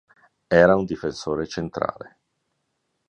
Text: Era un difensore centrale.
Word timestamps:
Era 0.61 0.75
un 0.77 0.85
difensore 0.85 1.45
centrale. 1.45 2.17